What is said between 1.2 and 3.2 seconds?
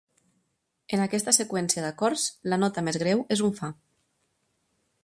seqüència d'acords, la nota més